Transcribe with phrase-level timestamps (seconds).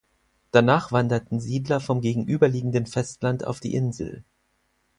[0.49, 4.23] Danach wanderten Siedler vom gegenüber liegenden Festland auf die Insel.